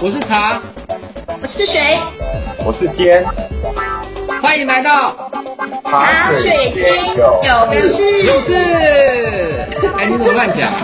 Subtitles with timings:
[0.00, 0.60] 我是茶，
[1.42, 1.98] 我是水，
[2.64, 3.24] 我是尖，
[4.40, 5.28] 欢迎来到
[5.84, 8.22] 茶水间有事。
[8.24, 8.54] 有事。
[9.98, 10.72] 哎，你怎么乱讲？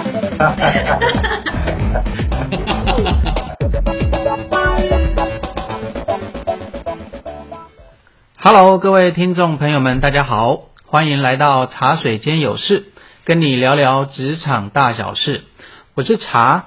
[8.43, 12.87] Hello，各位听众朋友们，大家好，欢迎来到茶水间有事，
[13.25, 15.45] 跟你聊聊职场大小事。
[15.95, 16.65] 我是茶，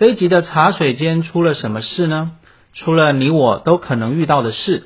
[0.00, 2.30] 这一集的茶水间出了什么事呢？
[2.72, 4.84] 出了你我都可能遇到的事，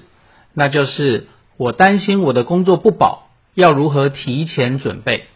[0.55, 5.27] 那就是我担心我的工作不保，要如何提前准备？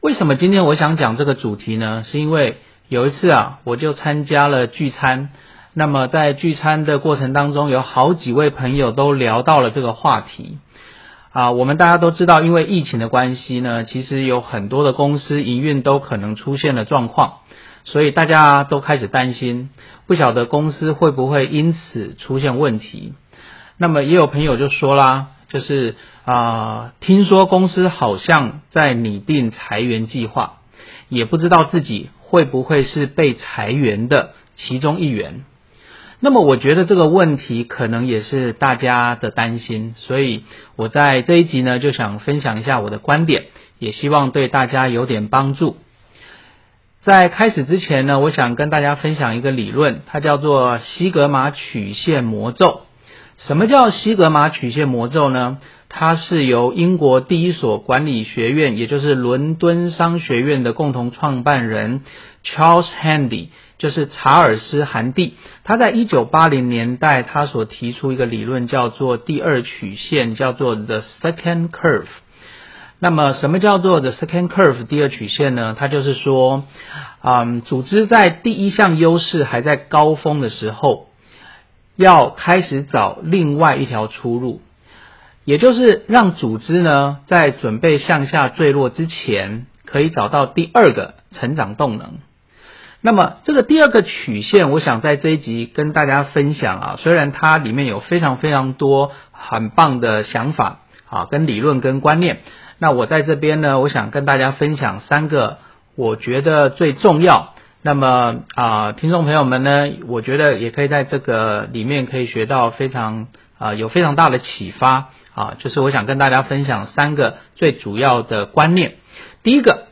[0.00, 2.04] 为什么今天我想讲这个主题呢？
[2.06, 5.30] 是因为有一次啊，我就参加了聚餐。
[5.74, 10.58] 那么在聚餐的过程当中，有好几位朋友都聊到了这个话题
[11.32, 11.50] 啊。
[11.50, 17.38] 我们大家都知道，因为疫情的关系呢，其实有很多的公司营运都可能出现了状况，
[17.84, 19.70] 所以大家都开始担心，
[20.06, 23.14] 不晓得公司会不会因此出现问题。
[23.78, 30.58] 那么也有朋友就说啦，就是啊，听说公司好像在拟定裁员计划，
[31.08, 35.44] 也不知道自己会不会是被裁员的其中一员。
[36.22, 40.44] 那么我觉得这个问题可能也是大家的担心，所以
[40.76, 43.44] 我在这一集呢就想分享一下我的观点，
[43.78, 45.78] 也希望对大家有点帮助。
[47.02, 52.82] 在开始之前呢，我想跟大家分享一个理论，它叫做西格玛曲线魔咒。
[53.38, 55.56] 什么叫西格玛曲线魔咒呢？
[55.88, 62.02] 它是由英国第一所管理学院，也就是伦敦商学院的共同创办人
[62.44, 63.48] Charles Handy。
[63.78, 72.04] 就是查尔斯·韩蒂，他在一九八零年代，他所提出一个理论叫做第二曲线，叫做 the second curve。
[73.02, 75.74] 那么，什么叫做 the second curve 第二曲线呢？
[75.76, 76.64] 它就是说，
[77.22, 81.08] 嗯，组织在第一项优势还在高峰的时候，
[81.96, 84.60] 要开始找另外一条出路，
[85.46, 92.18] 也就是让组织呢，在准备向下坠落之前，可以找到第二个成长动能。
[93.00, 102.38] 那么这个第二个曲线，我想在这一集跟大家分享啊，虽然它里面有非常非常多很棒的想法啊，跟理论跟观念，
[102.78, 105.58] 那我在这边呢，我想跟大家分享三个
[105.96, 107.54] 我觉得最重要。
[107.82, 113.26] 那么啊，听众朋友们呢，我觉得也可以在这个里面可以学到非常
[113.58, 118.94] 啊有非常大的启发啊，就是我想跟大家分享三个最主要的观念。
[119.42, 119.86] 第一个。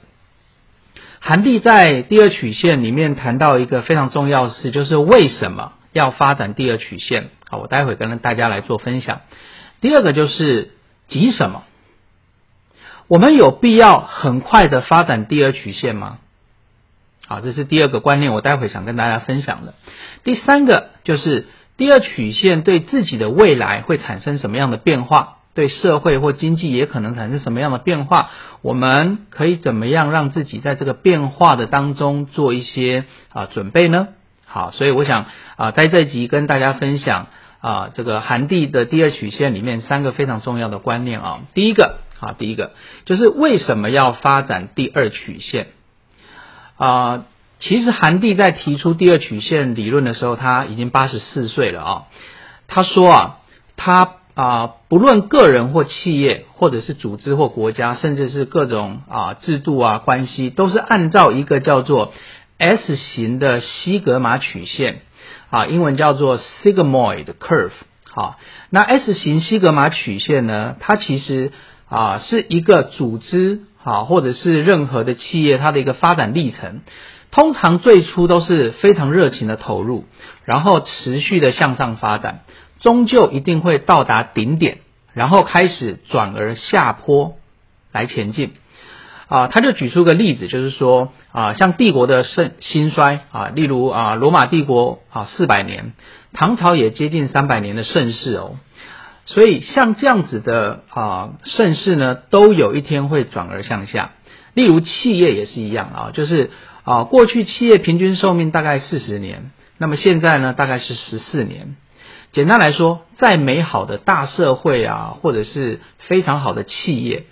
[1.20, 7.30] 韩蒂在第二曲线里面谈到一个非常重要的事，就是为什么要发展第二曲线？
[7.50, 9.22] 好，我待会跟大家来做分享。
[9.80, 10.70] 第二个就是
[11.08, 11.64] 急什么？
[13.08, 16.18] 我们有必要很快的发展第二曲线吗？
[17.26, 19.74] 好，这是第二个观念，我待会想跟大家分享的。
[20.24, 25.36] 第三个就是第二曲线对自己的未来会产生什么样的变化？
[25.54, 28.30] 对社会或经济也可能产生什么样的变化？
[28.62, 34.08] 我们可以怎么样让自己在这个变化的当中做一些啊准备呢？
[34.46, 35.26] 好，所以我想
[35.56, 37.26] 啊在这集跟大家分享
[37.60, 41.40] 啊这个韩地的第二曲线里面三个非常重要的观念啊。
[41.54, 42.72] 第一个啊，第一个
[43.04, 45.68] 就是为什么要发展第二曲线
[46.76, 47.24] 啊？
[47.60, 52.02] 其实韩地在提出第二曲线理论的时候，他已经八十四岁了啊。
[52.66, 53.36] 他说啊，
[53.76, 54.14] 他。
[54.38, 62.12] 啊，不论个人或企业，或者是组织或国家，甚至是各种啊制度啊关系，都是按照一个叫做
[62.56, 65.00] S 型的西格玛曲线
[65.50, 67.70] 啊，英文叫做 sigmoid curve。
[68.04, 68.38] 好，
[68.70, 71.52] 那 S 型西格玛曲线呢，它其实
[71.88, 76.80] 啊是一个组织啊或者是任何的企业它的一个发展历程，
[77.30, 80.04] 通常最初都是非常热情的投入，
[80.44, 82.40] 然后持续的向上发展。
[82.80, 84.78] 终究一定会到达顶点，
[85.12, 87.36] 然后开始转而下坡
[87.90, 88.52] 来前进。
[89.28, 95.92] 啊，他就举出个例子，就是说啊，像帝国的盛兴衰啊，例如啊，罗马帝国啊四百年，
[96.32, 98.56] 唐朝也接近三百年的盛世哦。
[99.26, 104.12] 所以像这样子的啊盛世呢，都有一天会转而向下。
[104.54, 106.50] 例如企业也是一样啊，就是
[106.82, 111.76] 啊，过去企业平均寿命大概四十年，那么现在呢，大概是十四年。
[112.32, 117.24] 简单来说，再美好的大社会啊，或者是非常好的企业，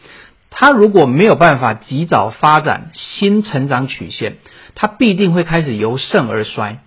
[0.59, 4.39] 它如果没有办法及早发展新成长曲线，
[4.75, 6.79] 它必定会开始由盛而衰。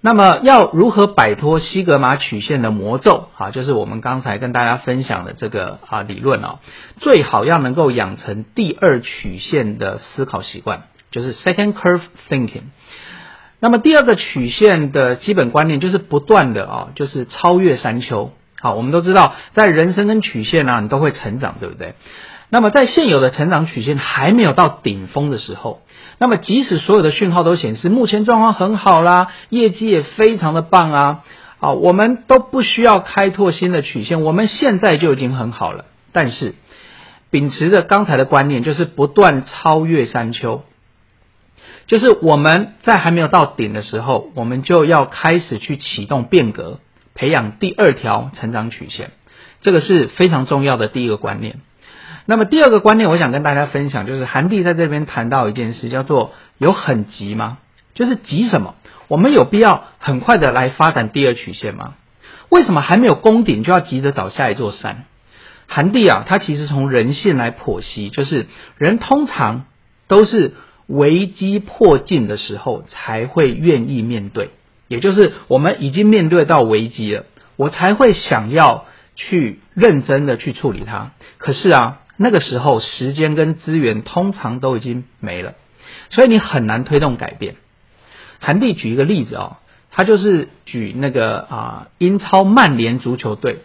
[0.00, 3.50] 那么，要如何摆脱西格玛曲线的魔咒啊？
[3.50, 6.60] 就是我们刚才跟大家分享的这个啊理论啊，
[6.98, 12.70] 最好要能够养成第二曲线的思考习惯，就是 second curve thinking。
[13.58, 18.30] 那么第二个曲线的基本观念就是不断的啊，就是超越山丘。
[18.60, 21.94] 好，我们都知道，在人生跟曲线呢，你都会成长，对不对？
[22.50, 25.82] 那么在现有的成长曲线还没有到顶峰的时候，
[26.18, 31.24] 那么即使所有的讯号都显示目前状况很好啦，业绩也非常的棒啊，
[31.60, 35.84] 啊，我们都不需要开拓新的曲线，我们现在就已经很好了。
[36.12, 36.54] 但是，
[37.30, 40.62] 秉持着刚才的观念，就是不断超越山丘，
[41.86, 46.80] 就是我们在还没有到顶的时候，我们就要开始去启动变革，
[47.18, 49.10] 培养第二条成长曲线，
[49.60, 51.56] 这个是非常重要的第一个观念。
[52.26, 57.58] 那么第二个观念，我想跟大家分享，就是韩帝在这边谈到一件事，叫做有很急吗？
[57.94, 58.76] 就是急什么？
[59.08, 61.94] 我们有必要很快的来发展第二曲线吗？
[62.50, 65.04] 为什么还没有攻顶就要急着找下一座山？
[65.66, 69.64] 韩帝啊，他其实从人性来剖析，就是人通常
[70.06, 70.54] 都是
[70.86, 74.50] 危机迫近的时候才会愿意面对，
[74.88, 77.24] 也就是我们已经面对到危机了，
[77.56, 81.12] 我才会想要去认真的去处理它。
[81.38, 82.00] 可是啊。
[82.20, 85.54] 那个时候，时间跟资源通常都已经没了，
[86.10, 87.54] 所以你很难推动改变。
[88.40, 89.58] 韩帝举一个例子哦，
[89.92, 93.58] 他就是举那个啊英超曼联足球队。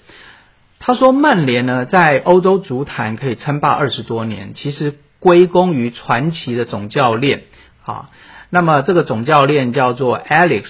[0.78, 7.46] 他说曼联呢在欧洲足坛可以称霸二十多年，其实归功于传奇的总教练
[7.84, 8.12] 啊。
[8.52, 10.66] 那么这个总教练叫做 Alex，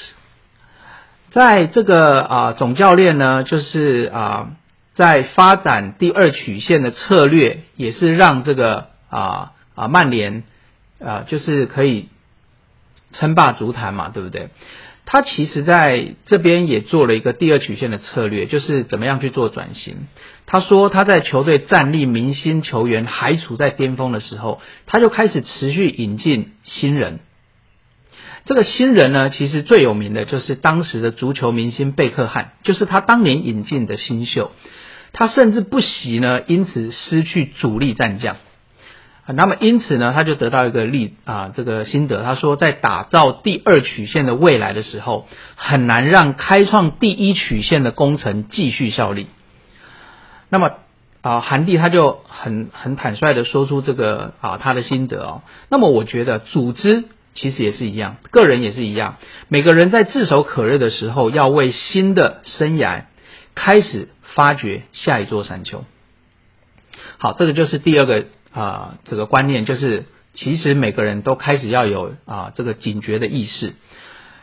[1.33, 4.56] 在这个啊总教练呢就是啊。
[4.95, 10.44] 在发展第二曲线的策略，也是让这个啊啊曼联
[11.03, 12.09] 啊就是可以
[13.12, 14.50] 称霸足坛嘛，对不对？
[15.07, 20.06] 他其实在这边也做了一个第二曲线的策略，就是怎么样去做转型。
[20.45, 27.19] 他说他在球队战力明星球员还处在巅峰的时候，他就开始持续引进新人。
[28.45, 34.51] 这个新人呢，其实最有名的就是当时的足球明星贝克汉，就是他当年引进的新秀。
[35.13, 38.36] 他甚至不惜呢，因此失去主力战将。
[39.28, 42.24] 那么因此呢，他就得到一个例啊，这个心得。
[42.24, 49.28] 他说，在打造第二曲线的未来的时候，很难让开创第一曲线的工程继续效力。
[50.50, 50.72] 那么
[51.22, 55.44] 啊，韩帝他就很很坦率的说出这个啊他的心得哦。
[55.69, 63.03] 那么我觉得组织其实也是一样，个人也是一样，每个人在炙手可热的时候，要为新的生涯
[63.56, 64.09] 开始。
[64.35, 65.85] 发掘下一座山丘。
[67.19, 73.74] 好，这个就是第二个啊，这个观念就是，其实每个人都开始要有啊这个警觉的意识。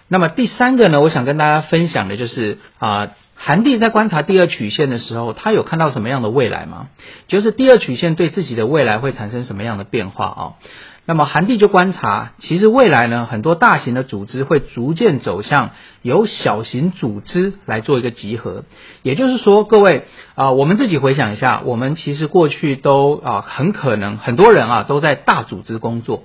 [0.06, 6.86] 那么第三个呢，我想跟大家分享的就是啊，韩帝在观察第二曲线的时候，他有看到什么样的未来吗？
[7.26, 10.42] 就是第二曲线对自己的未来会产生什么样的变化啊？
[11.06, 15.70] 那么韩帝就观察，其实未来呢，很多大型的组织会逐渐走向
[16.02, 18.64] 由小型组织来做一个集合。
[19.02, 20.04] 也就是说，各位
[20.36, 26.22] 啊，我们自己回想一下，我们其实过去都啊，很可能很多人啊都在大组织工作。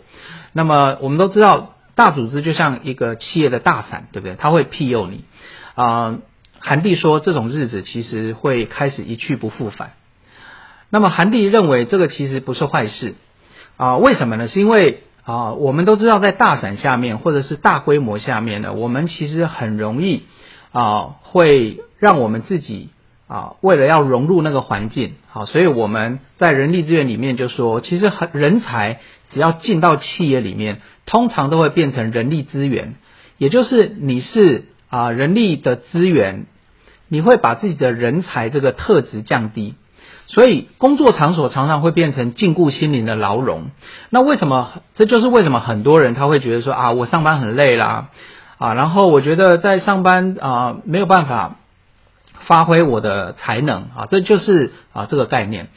[0.54, 4.36] 那么我们都知道，大组织就像一个企业的大伞，对不对？
[4.36, 5.24] 它会庇佑你
[5.74, 6.18] 啊。
[6.60, 9.94] 韩帝说，这种日子其实会开始一去不复返。
[10.90, 13.16] 那么韩帝认为，这个其实不是坏事。
[13.78, 14.48] 啊，为什么呢？
[14.48, 20.24] 是因为啊，我们都知道，在大伞下面或者是大规模下面呢，我们其实很容易
[20.72, 22.90] 啊，会让我们自己
[23.28, 29.00] 啊，为了要融入那个环境，好，所以我们在人力资源里面就说，其实很人才
[29.32, 32.96] 只要进到企业里面，通常都会变成人力资源，
[33.38, 36.46] 也就是你是啊人力的资源，
[37.10, 39.74] 你会把自己的人才这个特质降低。
[40.28, 43.70] 所以工作场所常常会变成禁锢心灵的牢笼。
[44.10, 44.72] 那为什么？
[44.96, 48.10] 这就是为什么很多人他会觉得说啊，我上班很累啦，
[48.58, 51.58] 啊，然后我觉得在上班啊没有办法
[52.40, 55.68] 发挥我的才能啊，这就是啊这个概念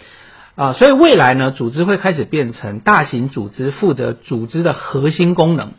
[0.56, 0.72] 啊。
[0.72, 5.72] 所以未来呢，组织会开始变成大型组织负责组织的核心功能，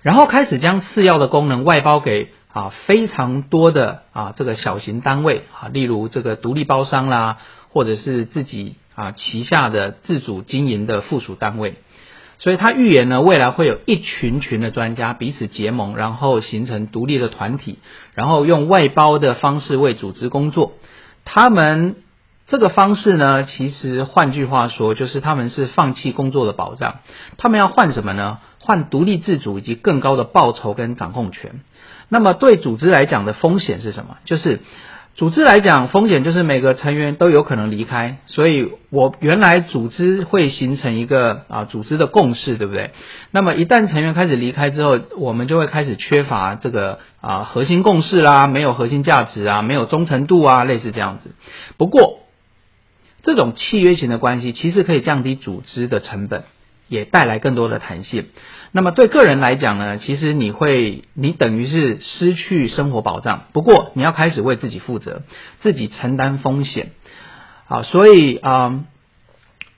[0.00, 2.30] 然后开始将次要的功能外包给。
[2.54, 7.38] 啊，非常多的啊，这个小型单位啊，例如这个独立包商啦，
[7.74, 11.74] 或者是自己啊旗下的自主经营的附属单位，
[12.38, 17.80] 所以他预言呢，未来会有一群群的专家彼此结盟，然后形成独立的团体，
[18.14, 20.74] 然后用外包的方式为组织工作。
[21.24, 21.96] 他们
[22.46, 27.00] 这个方式呢，其实换句话说，就是他们是放弃工作的保障，
[27.38, 28.38] 他们要换什么呢？
[28.60, 31.60] 换独立自主以及更高的报酬跟掌控权。
[32.08, 34.18] 那么对组织来讲的风险是什么？
[34.24, 34.60] 就是
[35.16, 42.90] 组织来讲，风险就是每个成员都有可能离开，所以我原来组织会形成一个啊组织的共识，对不对？
[43.30, 51.30] 那么一旦成员开始离开之后，我们就会开始缺乏这个啊核心共识啦，没有核心价值啊，没有忠诚度啊，类似这样子。
[51.76, 52.18] 不过，
[53.22, 56.42] 这种契约型的关系其实可以降低组织的成本。
[56.88, 58.26] 也带来更多的弹性。
[58.72, 63.44] 那么对个人来讲呢，其实你会，你等于是失去生活保障。
[63.52, 65.22] 不过你要开始为自己负责，
[65.60, 66.90] 自己承担风险。
[67.66, 68.84] 好，所以啊，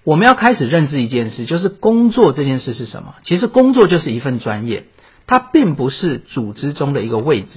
[0.02, 3.16] 我们要开始认知一件事，就是工作这件事是什么？
[3.22, 4.84] 其实工作就是一份专业，
[5.26, 7.48] 它并不是组织中的一个位置。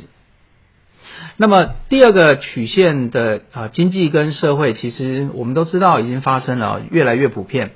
[1.38, 7.72] 那么第二个曲线的啊，经济跟社会，其实我们都知道已经发生了，越来越普遍。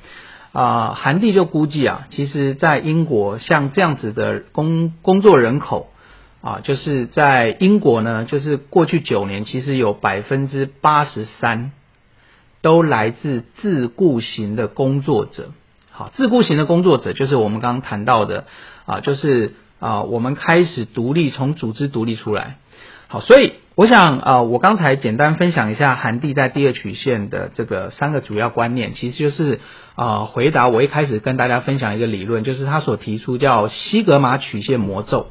[0.53, 5.91] 啊，韩帝就估计啊，其实，在英国像这样子的工工作人口
[6.41, 11.71] 啊，就是在英国呢，就是过去九年，其实有百分之八十三
[12.61, 15.49] 都来自自雇型的工作者。
[15.89, 18.45] 好，自雇型的工作者就是我们刚刚谈到的
[18.85, 22.55] 啊，就是啊，我们开始独立，从组织独立出来。
[23.09, 29.59] 好，所以我想啊，我刚才简单分享一下韩帝在第二曲线的这个三个主要观念，其实就是
[29.95, 35.27] 啊，回答我一开始跟大家分享一个理论，就是他所提出叫西格玛曲线魔咒。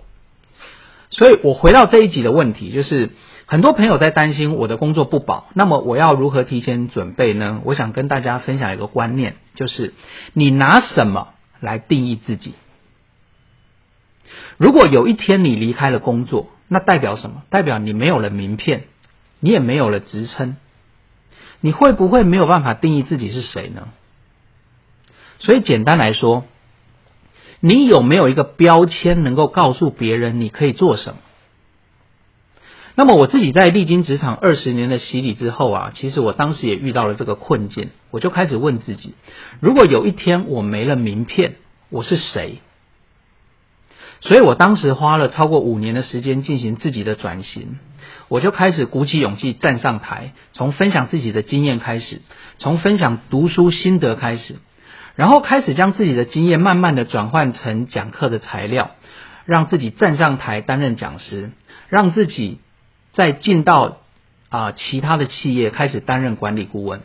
[1.08, 3.08] 所以我回到这一集的问题，就是
[3.46, 7.62] 很多朋友在担心我的工作不保，那么我要如何提前准备呢？
[7.64, 9.94] 我想跟大家分享一个观念，就是
[10.34, 11.28] 你拿什么
[11.58, 12.52] 来定义自己？
[14.56, 17.42] 如果有一天你离开了工作，那代表什么？
[17.50, 18.84] 代表你没有了名片，
[19.40, 20.56] 你也没有了职称，
[21.60, 23.88] 你会不会没有办法定义自己是谁呢？
[25.38, 26.44] 所以简单来说，
[27.60, 31.16] 你有没有一个标签能够告诉别人你可以做什么？
[32.94, 39.14] 那么我自己在历经职场二十年的洗礼之后啊，其实我当时也遇到了这个困境，我就开始问自己：
[39.60, 41.56] 如果有一天我没了名片，
[41.88, 42.58] 我是谁？
[44.22, 47.78] 所以我当时花了超过五年的时间进行自己的转型，
[48.28, 52.22] 我就开始鼓起勇气站上台，从分享自己的经验开始，
[52.56, 54.56] 从分享读书心得开始，
[55.16, 58.92] 然后开始将自己的经验慢慢的转换成讲课的材料，
[59.44, 61.50] 让自己站上台担任讲师，
[61.88, 62.60] 让自己
[63.12, 63.98] 再进到
[64.50, 67.00] 啊其他的企业开始担任管理顾问。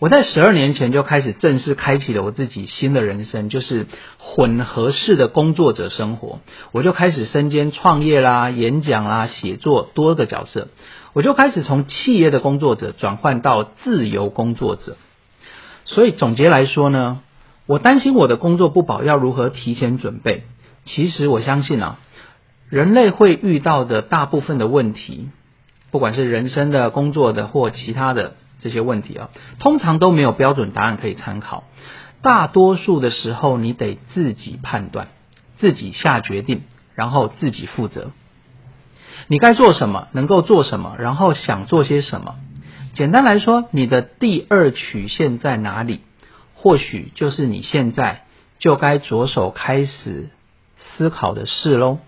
[0.00, 3.86] 我在十二年前就开始正式开启了我自己新的人生，就是
[4.16, 6.38] 混合式的工作者生活。
[6.70, 10.68] 我就开始身兼创业啦、演讲啦、写作多个角色。
[11.14, 14.96] 我就开始从企业的工作者转换到自由工作者。
[15.84, 17.18] 所以总结来说呢，
[17.66, 20.44] 我担心我的工作不保，要如何提前准备？
[20.84, 21.98] 其实我相信啊，
[22.68, 25.28] 人类会遇到的大部分的问题，
[25.90, 28.34] 不管是人生的、工作的或其他的。
[28.60, 31.64] 这些问题啊，通常都没有标准答案可以参考。
[32.22, 35.08] 大多数的时候，你得自己判断，
[35.58, 36.62] 自己下决定，
[36.94, 38.10] 然后自己负责。
[39.28, 42.36] 你该做什么，能够做什么，然后想做些什么。
[42.94, 46.00] 简单来说，你的第二曲线在哪里？
[46.54, 48.24] 或许就是你现在
[48.58, 50.30] 就该着手开始
[50.78, 51.98] 思考的事喽。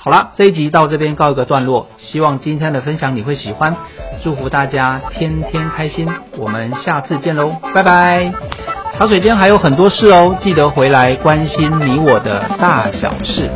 [0.00, 3.76] 好了，这一集到这边告一个段落，希望今天的分享你会喜欢，
[4.22, 8.32] 祝福大家天天开心，我们下次见喽，拜拜。
[8.96, 13.50] 茶水间还有很多事哦，记得回来关心你我的大小事。